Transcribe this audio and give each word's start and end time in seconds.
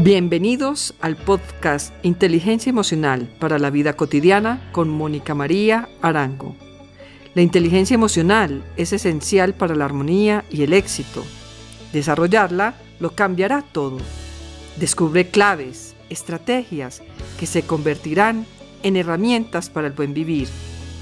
Bienvenidos 0.00 0.94
al 1.00 1.16
podcast 1.16 1.92
Inteligencia 2.04 2.70
Emocional 2.70 3.28
para 3.40 3.58
la 3.58 3.68
Vida 3.68 3.94
Cotidiana 3.94 4.70
con 4.70 4.88
Mónica 4.88 5.34
María 5.34 5.88
Arango. 6.02 6.54
La 7.34 7.42
inteligencia 7.42 7.96
emocional 7.96 8.62
es 8.76 8.92
esencial 8.92 9.54
para 9.54 9.74
la 9.74 9.86
armonía 9.86 10.44
y 10.50 10.62
el 10.62 10.72
éxito. 10.72 11.24
Desarrollarla 11.92 12.76
lo 13.00 13.16
cambiará 13.16 13.62
todo. 13.62 13.98
Descubre 14.76 15.30
claves, 15.30 15.96
estrategias 16.10 17.02
que 17.36 17.46
se 17.46 17.62
convertirán 17.62 18.46
en 18.84 18.94
herramientas 18.96 19.68
para 19.68 19.88
el 19.88 19.94
buen 19.94 20.14
vivir 20.14 20.46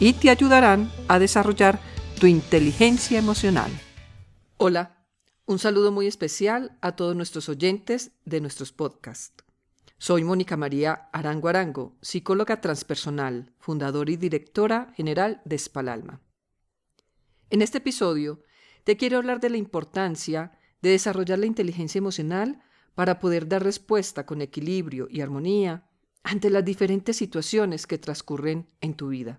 y 0.01 0.15
te 0.15 0.31
ayudarán 0.31 0.91
a 1.07 1.19
desarrollar 1.19 1.81
tu 2.19 2.27
inteligencia 2.27 3.19
emocional. 3.19 3.71
Hola. 4.57 4.96
Un 5.49 5.61
saludo 5.61 5.93
muy 5.93 6.09
especial 6.09 6.77
a 6.81 6.97
todos 6.97 7.15
nuestros 7.15 7.49
oyentes 7.49 8.11
de 8.25 8.41
nuestros 8.41 8.73
podcasts. 8.73 9.45
Soy 9.97 10.25
Mónica 10.25 10.57
María 10.57 11.09
Arango 11.13 11.47
Arango, 11.47 11.95
psicóloga 12.03 12.61
transpersonal, 12.61 13.53
fundadora 13.61 14.11
y 14.11 14.17
directora 14.17 14.93
general 14.97 15.43
de 15.45 15.57
Spalalma. 15.57 16.21
En 17.49 17.63
este 17.63 17.79
episodio 17.79 18.41
te 18.83 18.97
quiero 18.97 19.19
hablar 19.19 19.39
de 19.39 19.51
la 19.51 19.57
importancia 19.57 20.59
de 20.83 20.91
desarrollar 20.91 21.39
la 21.39 21.47
inteligencia 21.47 22.01
emocional 22.01 22.61
para 22.97 23.21
poder 23.21 23.47
dar 23.47 23.63
respuesta 23.63 24.27
con 24.27 24.43
equilibrio 24.43 25.07
y 25.09 25.21
armonía 25.21 25.89
ante 26.25 26.51
las 26.51 26.65
diferentes 26.65 27.19
situaciones 27.19 27.87
que 27.87 27.99
transcurren 27.99 28.69
en 28.81 28.95
tu 28.95 29.11
vida. 29.11 29.39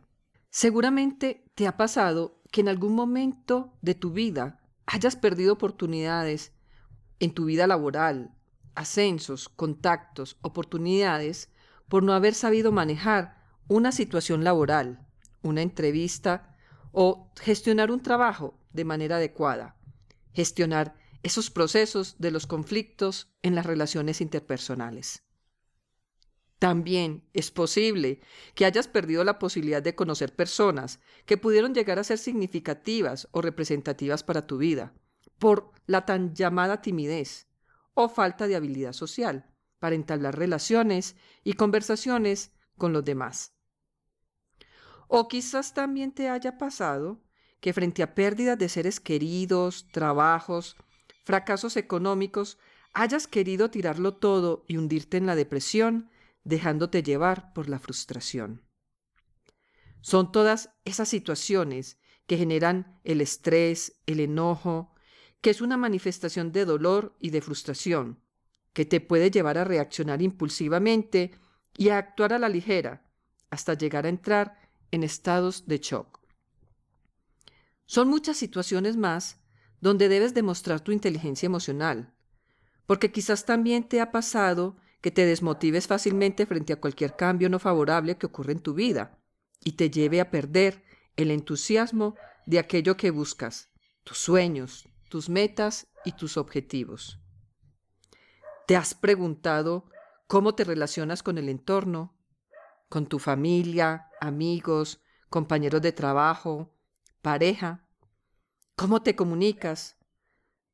Seguramente 0.51 1.43
te 1.53 1.67
ha 1.67 1.75
pasado 1.75 2.41
que 2.49 2.61
en 2.61 2.69
algún 2.69 2.95
momento 2.95 3.73
de 3.81 3.93
tu 3.93 4.11
vida 4.11 4.61
hayas 4.87 5.15
perdido 5.15 5.53
oportunidades 5.53 6.53
en 7.19 7.33
tu 7.33 7.45
vida 7.45 7.67
laboral, 7.67 8.33
ascensos, 8.73 9.49
contactos, 9.49 10.37
oportunidades, 10.41 11.51
por 11.87 12.03
no 12.03 12.13
haber 12.13 12.33
sabido 12.33 12.71
manejar 12.71 13.43
una 13.67 13.91
situación 13.91 14.43
laboral, 14.43 15.05
una 15.41 15.61
entrevista 15.61 16.55
o 16.91 17.31
gestionar 17.39 17.91
un 17.91 18.01
trabajo 18.01 18.59
de 18.71 18.85
manera 18.85 19.17
adecuada, 19.17 19.77
gestionar 20.33 20.95
esos 21.23 21.49
procesos 21.49 22.15
de 22.19 22.31
los 22.31 22.47
conflictos 22.47 23.33
en 23.41 23.55
las 23.55 23.65
relaciones 23.65 24.21
interpersonales. 24.21 25.26
También 26.59 27.23
es 27.33 27.51
posible 27.51 28.19
que 28.55 28.65
hayas 28.65 28.87
perdido 28.87 29.23
la 29.23 29.37
posibilidad 29.37 29.81
de 29.83 29.93
conocer 29.93 30.35
personas 30.35 30.99
que 31.25 31.37
pudieron 31.37 31.75
llegar 31.75 31.99
a 31.99 32.03
ser 32.03 32.17
significativas 32.17 33.27
o 33.31 33.41
representativas 33.41 34.23
para 34.23 34.47
tu 34.47 34.57
vida, 34.57 34.93
por 35.37 35.71
la 35.85 36.05
tan 36.05 36.33
llamada 36.33 36.81
timidez 36.81 37.47
o 37.93 38.09
falta 38.09 38.47
de 38.47 38.55
habilidad 38.55 38.93
social 38.93 39.45
para 39.79 39.95
entablar 39.95 40.37
relaciones 40.37 41.15
y 41.43 41.53
conversaciones 41.53 42.51
con 42.75 42.91
los 42.91 43.05
demás. 43.05 43.53
O 45.07 45.27
quizás 45.27 45.73
también 45.73 46.11
te 46.11 46.29
haya 46.29 46.57
pasado 46.57 47.21
que 47.59 47.73
frente 47.73 48.03
a 48.03 48.15
pérdidas 48.15 48.57
de 48.57 48.69
seres 48.69 48.99
queridos, 48.99 49.87
trabajos, 49.91 50.75
fracasos 51.23 51.77
económicos, 51.77 52.57
hayas 52.93 53.27
querido 53.27 53.69
tirarlo 53.69 54.15
todo 54.15 54.63
y 54.67 54.77
hundirte 54.77 55.17
en 55.17 55.27
la 55.27 55.35
depresión 55.35 56.09
dejándote 56.47 57.03
llevar 57.03 57.51
por 57.53 57.67
la 57.67 57.77
frustración. 57.77 58.63
Son 59.99 60.31
todas 60.31 60.69
esas 60.85 61.09
situaciones 61.09 61.99
que 62.25 62.37
generan 62.37 62.99
el 63.03 63.19
estrés, 63.19 63.99
el 64.05 64.21
enojo, 64.21 64.95
que 65.41 65.49
es 65.49 65.59
una 65.59 65.75
manifestación 65.75 66.53
de 66.53 66.63
dolor 66.63 67.17
y 67.19 67.31
de 67.31 67.41
frustración, 67.41 68.21
que 68.71 68.85
te 68.85 69.01
puede 69.01 69.29
llevar 69.29 69.57
a 69.57 69.65
reaccionar 69.65 70.21
impulsivamente 70.21 71.31
y 71.77 71.89
a 71.89 71.97
actuar 71.97 72.31
a 72.31 72.39
la 72.39 72.47
ligera, 72.47 73.05
hasta 73.49 73.73
llegar 73.73 74.05
a 74.05 74.09
entrar 74.09 74.57
en 74.91 75.03
estados 75.03 75.67
de 75.67 75.79
shock. 75.79 76.19
Son 77.85 78.07
muchas 78.07 78.37
situaciones 78.37 78.95
más 78.95 79.41
donde 79.81 80.07
debes 80.07 80.33
demostrar 80.33 80.79
tu 80.79 80.93
inteligencia 80.93 81.45
emocional, 81.45 82.13
porque 82.85 83.11
quizás 83.11 83.45
también 83.45 83.83
te 83.83 83.99
ha 83.99 84.11
pasado 84.11 84.77
que 85.01 85.11
te 85.11 85.25
desmotives 85.25 85.87
fácilmente 85.87 86.45
frente 86.45 86.73
a 86.73 86.79
cualquier 86.81 87.15
cambio 87.15 87.49
no 87.49 87.59
favorable 87.59 88.17
que 88.17 88.25
ocurre 88.25 88.53
en 88.53 88.59
tu 88.59 88.73
vida 88.73 89.19
y 89.63 89.73
te 89.73 89.89
lleve 89.89 90.21
a 90.21 90.31
perder 90.31 90.83
el 91.15 91.31
entusiasmo 91.31 92.15
de 92.45 92.59
aquello 92.59 92.97
que 92.97 93.11
buscas, 93.11 93.69
tus 94.03 94.17
sueños, 94.17 94.87
tus 95.09 95.29
metas 95.29 95.87
y 96.05 96.13
tus 96.13 96.37
objetivos. 96.37 97.19
¿Te 98.65 98.75
has 98.75 98.93
preguntado 98.93 99.89
cómo 100.27 100.55
te 100.55 100.63
relacionas 100.63 101.23
con 101.23 101.37
el 101.37 101.49
entorno, 101.49 102.17
con 102.89 103.07
tu 103.07 103.19
familia, 103.19 104.09
amigos, 104.19 105.01
compañeros 105.29 105.81
de 105.81 105.91
trabajo, 105.91 106.73
pareja? 107.21 107.87
¿Cómo 108.75 109.01
te 109.01 109.15
comunicas? 109.15 109.97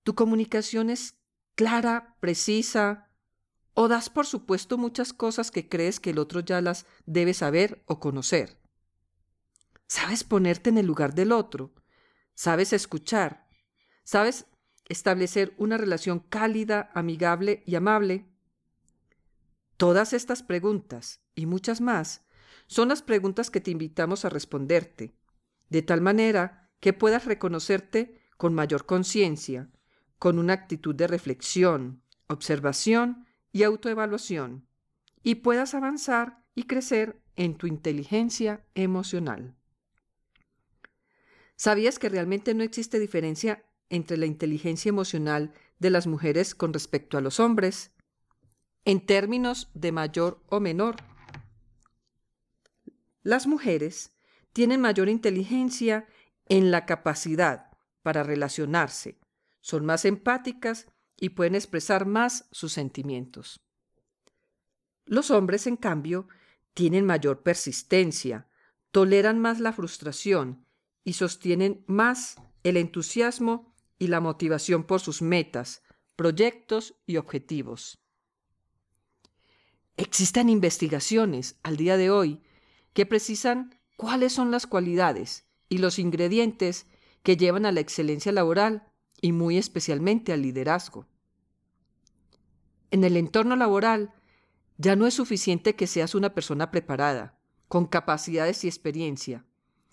¿Tu 0.03 0.15
comunicación 0.15 0.89
es 0.89 1.19
clara, 1.55 2.17
precisa, 2.19 3.09
o 3.73 3.87
das 3.87 4.09
por 4.09 4.25
supuesto 4.25 4.77
muchas 4.77 5.13
cosas 5.13 5.51
que 5.51 5.67
crees 5.67 5.99
que 5.99 6.11
el 6.11 6.19
otro 6.19 6.39
ya 6.41 6.61
las 6.61 6.85
debe 7.05 7.33
saber 7.33 7.83
o 7.85 7.99
conocer. 7.99 8.57
Sabes 9.87 10.23
ponerte 10.23 10.69
en 10.69 10.77
el 10.77 10.85
lugar 10.85 11.13
del 11.13 11.31
otro, 11.31 11.73
sabes 12.35 12.73
escuchar, 12.73 13.47
sabes 14.03 14.45
establecer 14.87 15.53
una 15.57 15.77
relación 15.77 16.19
cálida, 16.19 16.91
amigable 16.93 17.63
y 17.65 17.75
amable. 17.75 18.25
Todas 19.77 20.13
estas 20.13 20.43
preguntas 20.43 21.21
y 21.35 21.45
muchas 21.45 21.81
más 21.81 22.21
son 22.67 22.89
las 22.89 23.01
preguntas 23.01 23.49
que 23.49 23.61
te 23.61 23.71
invitamos 23.71 24.25
a 24.25 24.29
responderte, 24.29 25.15
de 25.69 25.81
tal 25.81 26.01
manera 26.01 26.71
que 26.79 26.93
puedas 26.93 27.25
reconocerte 27.25 28.21
con 28.37 28.53
mayor 28.53 28.85
conciencia, 28.85 29.69
con 30.19 30.39
una 30.39 30.53
actitud 30.53 30.95
de 30.95 31.07
reflexión, 31.07 32.03
observación 32.27 33.25
y 33.53 33.63
autoevaluación 33.63 34.67
y 35.23 35.35
puedas 35.35 35.73
avanzar 35.73 36.43
y 36.55 36.63
crecer 36.63 37.21
en 37.37 37.55
tu 37.55 37.67
inteligencia 37.67 38.65
emocional. 38.75 39.55
¿Sabías 41.55 41.97
que 41.99 42.09
realmente 42.09 42.53
no 42.53 42.63
existe 42.63 42.99
diferencia 42.99 43.63
entre 43.89 44.17
la 44.17 44.25
inteligencia 44.25 44.89
emocional 44.89 45.53
de 45.79 45.91
las 45.91 46.07
mujeres 46.07 46.55
con 46.55 46.73
respecto 46.73 47.17
a 47.17 47.21
los 47.21 47.39
hombres? 47.39 47.91
En 48.85 49.05
términos 49.05 49.69
de 49.73 49.91
mayor 49.93 50.43
o 50.49 50.59
menor. 50.59 50.97
Las 53.21 53.47
mujeres 53.47 54.11
tienen 54.51 54.81
mayor 54.81 55.07
inteligencia 55.07 56.07
en 56.49 56.71
la 56.71 56.85
capacidad 56.85 57.71
para 58.01 58.23
relacionarse, 58.23 59.19
son 59.61 59.85
más 59.85 60.03
empáticas 60.03 60.87
y 61.19 61.29
pueden 61.29 61.55
expresar 61.55 62.05
más 62.05 62.47
sus 62.51 62.73
sentimientos. 62.73 63.61
Los 65.05 65.31
hombres, 65.31 65.67
en 65.67 65.77
cambio, 65.77 66.27
tienen 66.73 67.05
mayor 67.05 67.43
persistencia, 67.43 68.47
toleran 68.91 69.39
más 69.39 69.59
la 69.59 69.73
frustración 69.73 70.65
y 71.03 71.13
sostienen 71.13 71.83
más 71.87 72.35
el 72.63 72.77
entusiasmo 72.77 73.73
y 73.99 74.07
la 74.07 74.19
motivación 74.19 74.83
por 74.85 74.99
sus 74.99 75.21
metas, 75.21 75.83
proyectos 76.15 76.95
y 77.05 77.17
objetivos. 77.17 77.99
Existen 79.97 80.49
investigaciones 80.49 81.59
al 81.63 81.77
día 81.77 81.97
de 81.97 82.09
hoy 82.09 82.41
que 82.93 83.05
precisan 83.05 83.79
cuáles 83.97 84.33
son 84.33 84.51
las 84.51 84.65
cualidades 84.65 85.45
y 85.69 85.77
los 85.77 85.99
ingredientes 85.99 86.87
que 87.21 87.37
llevan 87.37 87.65
a 87.65 87.71
la 87.71 87.79
excelencia 87.79 88.31
laboral 88.31 88.92
y 89.23 89.31
muy 89.31 89.57
especialmente 89.57 90.33
al 90.33 90.43
liderazgo 90.43 91.07
en 92.93 93.03
el 93.03 93.17
entorno 93.17 93.55
laboral, 93.55 94.13
ya 94.77 94.95
no 94.95 95.07
es 95.07 95.15
suficiente 95.15 95.75
que 95.75 95.87
seas 95.87 96.13
una 96.13 96.35
persona 96.35 96.69
preparada, 96.69 97.39
con 97.67 97.87
capacidades 97.87 98.63
y 98.63 98.67
experiencia, 98.67 99.47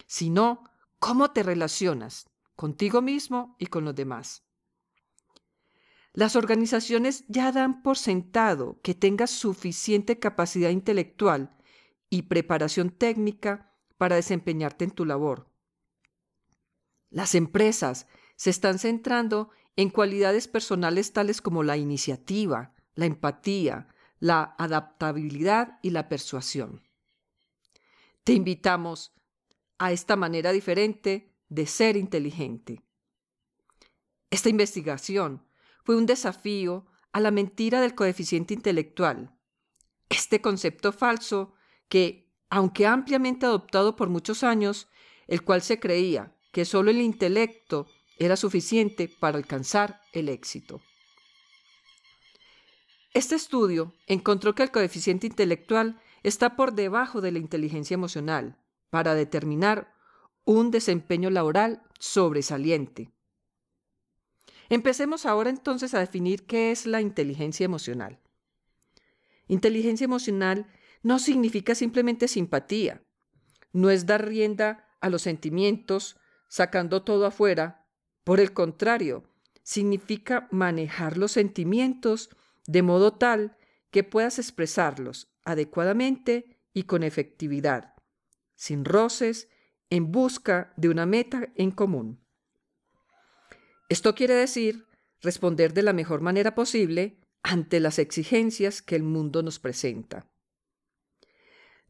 sino 0.07 0.65
cómo 0.99 1.31
te 1.31 1.43
relacionas 1.43 2.29
contigo 2.57 3.01
mismo 3.01 3.57
y 3.59 3.69
con 3.69 3.87
los 3.87 3.95
demás. 3.95 4.45
Las 6.13 6.37
organizaciones 6.37 7.25
ya 7.27 7.53
dan 7.53 7.83
por 7.83 7.97
sentado 7.97 8.79
que 8.83 8.95
tengas 8.95 9.31
suficiente 9.31 10.19
capacidad 10.19 10.69
intelectual 10.69 11.57
y 12.11 12.23
preparación 12.23 12.91
técnica 12.91 13.73
para 13.97 14.17
desempeñarte 14.17 14.85
en 14.85 14.91
tu 14.91 15.07
labor. 15.07 15.49
Las 17.09 17.35
empresas 17.35 18.07
se 18.41 18.49
están 18.49 18.79
centrando 18.79 19.51
en 19.77 19.91
cualidades 19.91 20.49
personales 20.49 21.13
tales 21.13 21.43
como 21.43 21.63
la 21.63 21.77
iniciativa, 21.77 22.73
la 22.95 23.05
empatía, 23.05 23.89
la 24.19 24.55
adaptabilidad 24.57 25.79
y 25.83 25.91
la 25.91 26.09
persuasión. 26.09 26.83
Te 28.25 28.33
invitamos 28.33 29.13
a 29.77 29.93
esta 29.93 30.17
manera 30.17 30.53
diferente 30.53 31.37
de 31.51 31.67
ser 31.67 31.99
inteligente. 31.99 32.83
Esta 34.31 34.49
investigación 34.49 35.47
fue 35.85 35.97
un 35.97 36.07
desafío 36.07 36.87
a 37.13 37.21
la 37.21 37.31
mentira 37.31 37.83
del 37.83 37.95
coeficiente 37.95 38.55
intelectual. 38.55 39.37
Este 40.09 40.41
concepto 40.41 40.93
falso 40.93 41.53
que, 41.91 42.33
aunque 42.49 42.87
ampliamente 42.87 43.45
adoptado 43.45 43.97
por 43.97 44.09
muchos 44.09 44.45
años, 44.45 44.89
el 45.27 45.45
cual 45.45 45.61
se 45.61 45.79
creía 45.79 46.35
que 46.53 46.65
solo 46.65 46.91
el 46.91 47.03
intelecto 47.03 47.87
era 48.21 48.37
suficiente 48.37 49.09
para 49.09 49.39
alcanzar 49.39 50.03
el 50.13 50.29
éxito. 50.29 50.83
Este 53.15 53.35
estudio 53.35 53.95
encontró 54.07 54.55
que 54.55 54.63
el 54.63 54.71
coeficiente 54.71 55.27
intelectual 55.27 56.01
está 56.23 56.55
por 56.55 56.75
debajo 56.75 57.23
de 57.23 57.33
la 57.33 57.39
inteligencia 57.39 57.95
emocional 57.95 58.59
para 58.91 59.15
determinar 59.15 59.95
un 60.45 60.71
desempeño 60.71 61.31
laboral 61.31 61.83
sobresaliente. 61.99 63.11
Empecemos 64.69 65.25
ahora 65.25 65.49
entonces 65.49 65.95
a 65.95 66.01
definir 66.01 66.47
qué 66.47 66.71
es 66.71 66.87
la 66.87 67.01
inteligencia 67.01 67.65
emocional. 67.65 68.21
Inteligencia 69.49 70.05
emocional 70.05 70.71
no 71.03 71.19
significa 71.19 71.75
simplemente 71.75 72.29
simpatía, 72.29 73.03
no 73.73 73.89
es 73.89 74.05
dar 74.05 74.27
rienda 74.27 74.87
a 75.01 75.09
los 75.09 75.23
sentimientos 75.23 76.17
sacando 76.49 77.03
todo 77.03 77.27
afuera, 77.27 77.80
por 78.25 78.41
el 78.41 78.53
contrario, 78.53 79.25
significa 79.63 80.49
manejar 80.51 81.17
los 81.17 81.33
sentimientos 81.33 82.31
de 82.67 82.83
modo 82.83 83.13
tal 83.13 83.57
que 83.91 84.05
puedas 84.05 84.39
expresarlos 84.39 85.33
adecuadamente 85.45 86.61
y 86.73 86.85
con 86.85 87.03
efectividad, 87.03 87.95
sin 88.55 88.85
roces, 88.85 89.49
en 89.91 90.13
busca 90.13 90.73
de 90.77 90.89
una 90.89 91.07
meta 91.07 91.53
en 91.57 91.73
común. 91.73 92.25
Esto 93.89 94.15
quiere 94.15 94.35
decir 94.35 94.87
responder 95.21 95.75
de 95.75 95.83
la 95.83 95.93
mejor 95.93 96.21
manera 96.21 96.55
posible 96.55 97.21
ante 97.43 97.81
las 97.81 97.99
exigencias 97.99 98.83
que 98.83 98.97
el 98.97 99.03
mundo 99.03 99.43
nos 99.43 99.59
presenta. 99.59 100.31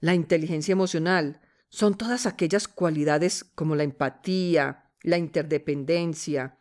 La 0.01 0.15
inteligencia 0.15 0.73
emocional 0.73 1.43
son 1.69 1.97
todas 1.97 2.27
aquellas 2.27 2.69
cualidades 2.69 3.45
como 3.45 3.77
la 3.77 3.83
empatía, 3.83 4.90
la 5.03 5.19
interdependencia, 5.19 6.59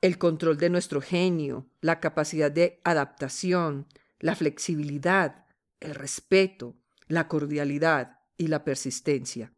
el 0.00 0.18
control 0.18 0.56
de 0.56 0.70
nuestro 0.70 1.00
genio, 1.00 1.68
la 1.80 2.00
capacidad 2.00 2.50
de 2.50 2.80
adaptación, 2.84 3.86
la 4.18 4.34
flexibilidad, 4.34 5.46
el 5.80 5.94
respeto, 5.94 6.76
la 7.08 7.28
cordialidad 7.28 8.20
y 8.36 8.46
la 8.46 8.64
persistencia. 8.64 9.52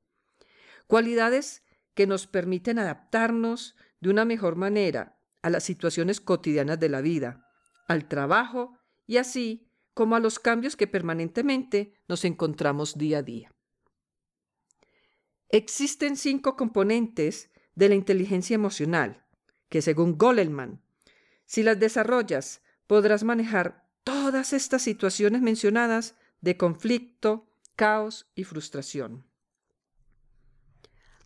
Cualidades 0.86 1.62
que 1.94 2.06
nos 2.06 2.26
permiten 2.26 2.78
adaptarnos 2.78 3.76
de 4.00 4.10
una 4.10 4.24
mejor 4.24 4.56
manera 4.56 5.18
a 5.42 5.50
las 5.50 5.64
situaciones 5.64 6.20
cotidianas 6.20 6.80
de 6.80 6.88
la 6.88 7.00
vida, 7.00 7.48
al 7.86 8.08
trabajo 8.08 8.78
y 9.06 9.18
así 9.18 9.68
como 9.94 10.16
a 10.16 10.20
los 10.20 10.38
cambios 10.38 10.76
que 10.76 10.86
permanentemente 10.86 11.94
nos 12.08 12.24
encontramos 12.24 12.96
día 12.96 13.18
a 13.18 13.22
día. 13.22 13.52
Existen 15.50 16.16
cinco 16.16 16.56
componentes 16.56 17.50
de 17.74 17.88
la 17.88 17.94
inteligencia 17.94 18.54
emocional, 18.54 19.24
que 19.68 19.82
según 19.82 20.18
Goleman, 20.18 20.80
si 21.46 21.62
las 21.62 21.78
desarrollas, 21.78 22.62
podrás 22.86 23.24
manejar 23.24 23.86
todas 24.04 24.52
estas 24.52 24.82
situaciones 24.82 25.42
mencionadas 25.42 26.14
de 26.40 26.56
conflicto, 26.56 27.46
caos 27.76 28.26
y 28.34 28.44
frustración. 28.44 29.24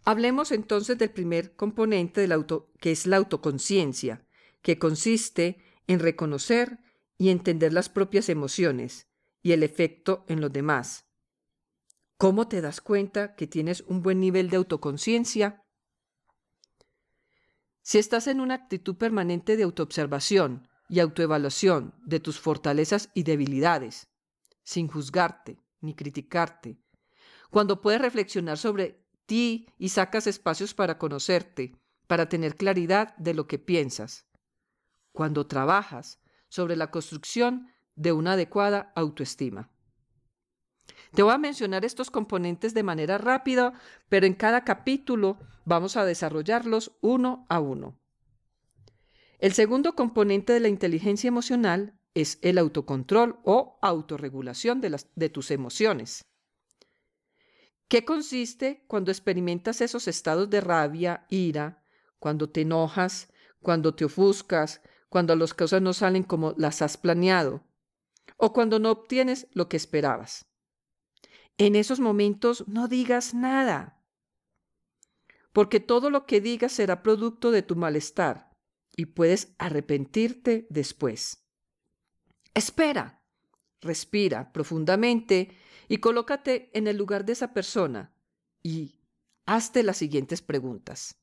Hablemos 0.05 0.53
entonces 0.53 0.99
del 0.99 1.11
primer 1.11 1.57
componente 1.57 2.21
del 2.21 2.33
auto, 2.33 2.71
que 2.79 2.93
es 2.93 3.07
la 3.07 3.17
autoconciencia, 3.17 4.25
que 4.63 4.79
consiste 4.79 5.59
en 5.89 5.99
reconocer 5.99 6.79
y 7.19 7.31
entender 7.31 7.73
las 7.73 7.89
propias 7.89 8.29
emociones 8.29 9.09
y 9.43 9.53
el 9.53 9.63
efecto 9.63 10.25
en 10.29 10.41
los 10.41 10.53
demás. 10.53 11.07
¿Cómo 12.19 12.49
te 12.49 12.61
das 12.61 12.81
cuenta 12.81 13.35
que 13.35 13.47
tienes 13.47 13.83
un 13.89 14.03
buen 14.03 14.21
nivel 14.21 14.49
de 14.49 14.57
autoconciencia? 14.57 15.66
Si 17.87 17.99
estás 17.99 18.27
en 18.27 18.41
una 18.41 18.55
actitud 18.55 18.97
permanente 18.97 19.57
de 19.57 19.63
autoobservación 19.63 20.67
y 20.89 20.99
autoevaluación 20.99 21.95
de 22.05 22.19
tus 22.19 22.41
fortalezas 22.41 23.11
y 23.15 23.23
debilidades, 23.23 24.09
sin 24.65 24.89
juzgarte 24.89 25.61
ni 25.81 25.95
criticarte, 25.95 26.81
cuando 27.49 27.81
puedes 27.81 28.01
reflexionar 28.01 28.59
sobre 28.59 29.07
ti 29.27 29.69
y 29.79 29.91
sacas 29.91 30.27
espacios 30.27 30.75
para 30.75 30.99
conocerte, 30.99 31.77
para 32.09 32.29
tener 32.29 32.57
claridad 32.57 33.17
de 33.19 33.35
lo 33.35 33.47
que 33.47 33.61
piensas. 33.61 34.27
Cuando 35.13 35.47
trabajas 35.47 36.19
sobre 36.49 36.75
la 36.75 36.91
construcción 36.91 37.69
de 37.95 38.11
una 38.11 38.33
adecuada 38.33 38.91
autoestima. 38.97 39.71
Te 41.15 41.23
voy 41.23 41.33
a 41.33 41.39
mencionar 41.39 41.85
estos 41.85 42.11
componentes 42.11 42.75
de 42.75 42.83
manera 42.83 43.19
rápida, 43.19 43.73
pero 44.09 44.27
en 44.27 44.35
cada 44.35 44.65
capítulo 44.65 45.39
vamos 45.65 45.97
a 45.97 46.05
desarrollarlos 46.05 46.97
uno 47.01 47.47
a 47.49 47.61
uno. 47.61 47.99
El 49.39 49.53
segundo 49.53 49.95
componente 49.95 50.53
de 50.53 50.61
la 50.61 50.69
inteligencia 50.69 51.29
emocional 51.29 51.99
es 52.15 52.39
el 52.41 52.57
autocontrol 52.59 53.39
o 53.45 53.79
autorregulación 53.83 54.81
de, 54.81 54.99
de 55.15 55.29
tus 55.29 55.51
emociones. 55.51 56.25
¿Qué 57.89 58.05
consiste 58.05 58.85
cuando 58.89 59.13
experimentas 59.13 59.81
esos 59.81 60.09
estados 60.09 60.51
de 60.51 60.61
rabia, 60.61 61.27
ira, 61.29 61.85
cuando 62.19 62.49
te 62.49 62.63
enojas, 62.63 63.33
cuando 63.61 63.95
te 63.95 64.07
ofuscas, 64.07 64.81
cuando 65.09 65.37
las 65.37 65.55
cosas 65.55 65.83
no 65.83 65.93
salen 65.93 66.25
como 66.25 66.55
las 66.57 66.83
has 66.83 66.97
planeado 66.97 67.63
o 68.39 68.53
cuando 68.53 68.79
no 68.79 68.91
obtienes 68.91 69.47
lo 69.53 69.69
que 69.69 69.77
esperabas? 69.77 70.47
En 71.59 71.75
esos 71.75 72.01
momentos 72.01 72.69
no 72.69 72.87
digas 72.89 73.33
nada, 73.33 74.03
porque 75.53 75.81
todo 75.81 76.11
lo 76.11 76.27
que 76.27 76.41
digas 76.41 76.73
será 76.73 77.03
producto 77.03 77.51
de 77.51 77.63
tu 77.63 77.77
malestar 77.77 78.53
y 78.95 79.07
puedes 79.07 79.55
arrepentirte 79.59 80.67
después. 80.69 81.47
Espera, 82.53 83.23
respira 83.81 84.53
profundamente 84.53 85.57
y 85.89 85.99
colócate 85.99 86.71
en 86.77 86.89
el 86.89 86.97
lugar 86.99 87.25
de 87.25 87.33
esa 87.33 87.55
persona 87.55 88.13
y 88.63 89.01
hazte 89.47 89.83
las 89.83 89.97
siguientes 89.97 90.43
preguntas. 90.43 91.17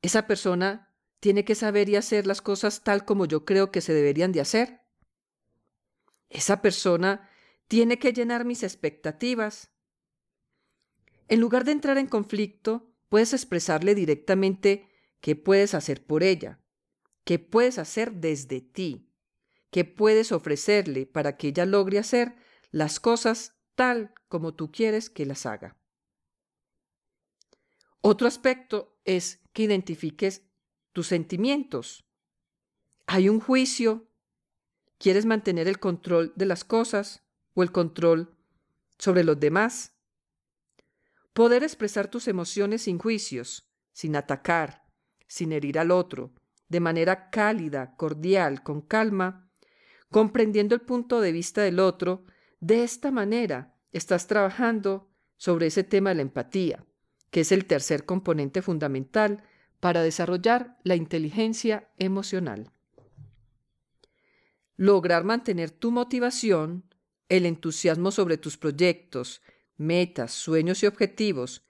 ¿Esa 0.00 0.26
persona 0.26 0.94
tiene 1.20 1.44
que 1.44 1.54
saber 1.54 1.88
y 1.88 1.96
hacer 1.96 2.26
las 2.26 2.40
cosas 2.40 2.84
tal 2.84 3.04
como 3.04 3.26
yo 3.26 3.44
creo 3.44 3.70
que 3.70 3.80
se 3.80 3.92
deberían 3.92 4.32
de 4.32 4.40
hacer? 4.40 4.80
¿Esa 6.30 6.62
persona 6.62 7.27
tiene 7.68 7.98
que 7.98 8.12
llenar 8.12 8.44
mis 8.44 8.62
expectativas? 8.62 9.70
En 11.28 11.40
lugar 11.40 11.64
de 11.64 11.72
entrar 11.72 11.98
en 11.98 12.06
conflicto, 12.06 12.90
puedes 13.10 13.34
expresarle 13.34 13.94
directamente 13.94 14.88
qué 15.20 15.36
puedes 15.36 15.74
hacer 15.74 16.04
por 16.04 16.22
ella, 16.22 16.60
qué 17.24 17.38
puedes 17.38 17.78
hacer 17.78 18.14
desde 18.14 18.62
ti, 18.62 19.12
qué 19.70 19.84
puedes 19.84 20.32
ofrecerle 20.32 21.06
para 21.06 21.36
que 21.36 21.48
ella 21.48 21.66
logre 21.66 21.98
hacer 21.98 22.36
las 22.70 22.98
cosas 22.98 23.58
tal 23.74 24.14
como 24.28 24.54
tú 24.54 24.72
quieres 24.72 25.10
que 25.10 25.26
las 25.26 25.44
haga. 25.44 25.76
Otro 28.00 28.26
aspecto 28.26 28.98
es 29.04 29.40
que 29.52 29.64
identifiques 29.64 30.42
tus 30.92 31.08
sentimientos. 31.08 32.04
Hay 33.06 33.28
un 33.28 33.40
juicio. 33.40 34.08
¿Quieres 34.98 35.26
mantener 35.26 35.68
el 35.68 35.78
control 35.78 36.32
de 36.34 36.46
las 36.46 36.64
cosas 36.64 37.27
o 37.58 37.62
el 37.64 37.72
control 37.72 38.36
sobre 38.98 39.24
los 39.24 39.40
demás? 39.40 39.92
Poder 41.32 41.64
expresar 41.64 42.08
tus 42.08 42.28
emociones 42.28 42.82
sin 42.82 42.98
juicios, 42.98 43.68
sin 43.92 44.14
atacar, 44.14 44.84
sin 45.26 45.50
herir 45.50 45.80
al 45.80 45.90
otro, 45.90 46.32
de 46.68 46.78
manera 46.78 47.30
cálida, 47.30 47.96
cordial, 47.96 48.62
con 48.62 48.80
calma, 48.80 49.50
comprendiendo 50.08 50.76
el 50.76 50.82
punto 50.82 51.20
de 51.20 51.32
vista 51.32 51.62
del 51.62 51.80
otro 51.80 52.24
de 52.60 52.84
esta 52.84 53.10
manera, 53.10 53.74
estás 53.90 54.28
trabajando 54.28 55.10
sobre 55.36 55.66
ese 55.66 55.82
tema 55.82 56.10
de 56.10 56.16
la 56.16 56.22
empatía, 56.22 56.84
que 57.32 57.40
es 57.40 57.50
el 57.50 57.66
tercer 57.66 58.04
componente 58.04 58.62
fundamental 58.62 59.42
para 59.80 60.02
desarrollar 60.02 60.78
la 60.84 60.94
inteligencia 60.94 61.88
emocional. 61.98 62.70
Lograr 64.76 65.24
mantener 65.24 65.72
tu 65.72 65.90
motivación, 65.90 66.87
el 67.28 67.46
entusiasmo 67.46 68.10
sobre 68.10 68.38
tus 68.38 68.56
proyectos, 68.56 69.42
metas, 69.76 70.32
sueños 70.32 70.82
y 70.82 70.86
objetivos, 70.86 71.62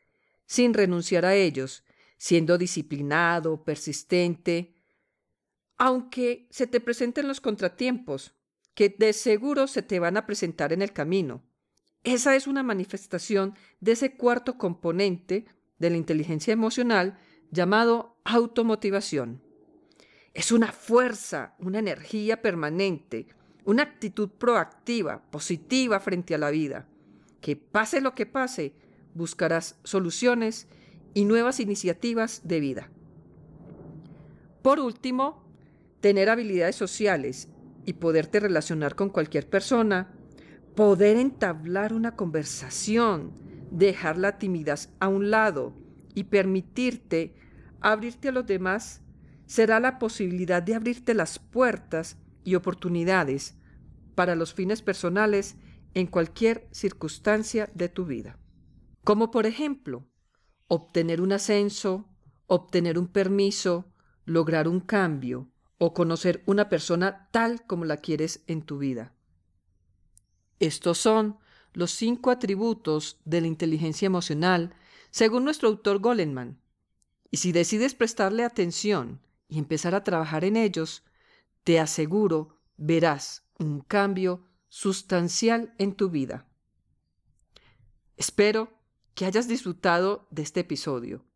sin 0.46 0.74
renunciar 0.74 1.24
a 1.24 1.34
ellos, 1.34 1.84
siendo 2.16 2.58
disciplinado, 2.58 3.64
persistente, 3.64 4.74
aunque 5.76 6.48
se 6.50 6.66
te 6.66 6.80
presenten 6.80 7.28
los 7.28 7.40
contratiempos, 7.40 8.34
que 8.74 8.94
de 8.96 9.12
seguro 9.12 9.66
se 9.66 9.82
te 9.82 9.98
van 9.98 10.16
a 10.16 10.26
presentar 10.26 10.72
en 10.72 10.82
el 10.82 10.92
camino. 10.92 11.42
Esa 12.04 12.36
es 12.36 12.46
una 12.46 12.62
manifestación 12.62 13.54
de 13.80 13.92
ese 13.92 14.16
cuarto 14.16 14.56
componente 14.56 15.46
de 15.78 15.90
la 15.90 15.96
inteligencia 15.96 16.52
emocional 16.52 17.18
llamado 17.50 18.20
automotivación. 18.24 19.42
Es 20.34 20.52
una 20.52 20.72
fuerza, 20.72 21.54
una 21.58 21.78
energía 21.78 22.42
permanente, 22.42 23.28
una 23.64 23.82
actitud 23.82 24.28
proactiva, 24.30 25.22
positiva 25.30 26.00
frente 26.00 26.34
a 26.34 26.38
la 26.38 26.50
vida. 26.50 26.86
Que 27.40 27.56
pase 27.56 28.00
lo 28.00 28.14
que 28.14 28.26
pase, 28.26 28.72
buscarás 29.14 29.78
soluciones 29.84 30.68
y 31.14 31.24
nuevas 31.24 31.60
iniciativas 31.60 32.42
de 32.44 32.60
vida. 32.60 32.90
Por 34.62 34.80
último, 34.80 35.44
tener 36.00 36.30
habilidades 36.30 36.76
sociales 36.76 37.48
y 37.84 37.94
poderte 37.94 38.40
relacionar 38.40 38.94
con 38.94 39.08
cualquier 39.08 39.48
persona, 39.48 40.12
poder 40.74 41.16
entablar 41.16 41.92
una 41.92 42.16
conversación, 42.16 43.32
dejar 43.70 44.18
la 44.18 44.38
timidez 44.38 44.90
a 45.00 45.08
un 45.08 45.30
lado 45.30 45.74
y 46.14 46.24
permitirte 46.24 47.34
abrirte 47.80 48.28
a 48.28 48.32
los 48.32 48.46
demás, 48.46 49.02
será 49.46 49.80
la 49.80 49.98
posibilidad 49.98 50.62
de 50.62 50.74
abrirte 50.74 51.14
las 51.14 51.38
puertas 51.38 52.16
y 52.44 52.54
oportunidades 52.54 53.56
para 54.14 54.34
los 54.34 54.54
fines 54.54 54.82
personales 54.82 55.56
en 55.94 56.06
cualquier 56.06 56.68
circunstancia 56.70 57.70
de 57.74 57.88
tu 57.88 58.04
vida. 58.04 58.38
Como 59.04 59.30
por 59.30 59.46
ejemplo, 59.46 60.06
obtener 60.66 61.20
un 61.20 61.32
ascenso, 61.32 62.08
obtener 62.46 62.98
un 62.98 63.08
permiso, 63.08 63.92
lograr 64.24 64.68
un 64.68 64.80
cambio 64.80 65.50
o 65.78 65.94
conocer 65.94 66.42
una 66.46 66.68
persona 66.68 67.28
tal 67.30 67.64
como 67.66 67.84
la 67.84 67.96
quieres 67.96 68.42
en 68.46 68.62
tu 68.62 68.78
vida. 68.78 69.14
Estos 70.58 70.98
son 70.98 71.38
los 71.72 71.92
cinco 71.92 72.30
atributos 72.30 73.20
de 73.24 73.40
la 73.40 73.46
inteligencia 73.46 74.06
emocional 74.06 74.74
según 75.10 75.44
nuestro 75.44 75.68
autor 75.68 76.00
Goleman. 76.00 76.60
Y 77.30 77.38
si 77.38 77.52
decides 77.52 77.94
prestarle 77.94 78.44
atención 78.44 79.20
y 79.48 79.58
empezar 79.58 79.94
a 79.94 80.02
trabajar 80.02 80.44
en 80.44 80.56
ellos, 80.56 81.04
te 81.68 81.78
aseguro 81.78 82.56
verás 82.78 83.46
un 83.58 83.80
cambio 83.80 84.42
sustancial 84.70 85.74
en 85.76 85.92
tu 85.96 86.08
vida. 86.08 86.48
Espero 88.16 88.72
que 89.14 89.26
hayas 89.26 89.48
disfrutado 89.48 90.26
de 90.30 90.40
este 90.40 90.60
episodio. 90.60 91.26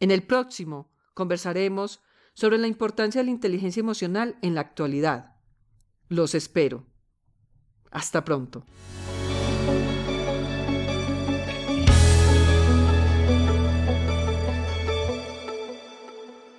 En 0.00 0.10
el 0.10 0.24
próximo 0.24 0.90
conversaremos 1.14 2.00
sobre 2.32 2.58
la 2.58 2.66
importancia 2.66 3.20
de 3.20 3.26
la 3.26 3.30
inteligencia 3.30 3.78
emocional 3.78 4.40
en 4.42 4.56
la 4.56 4.62
actualidad. 4.62 5.36
Los 6.08 6.34
espero. 6.34 6.88
Hasta 7.92 8.24
pronto. 8.24 8.66